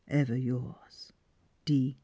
Ever 0.07 0.35
yours, 0.35 1.13
D.O." 1.65 1.95